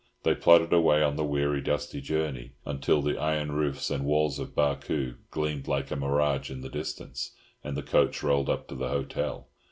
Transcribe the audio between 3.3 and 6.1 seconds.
roofs and walls of Barcoo gleamed like a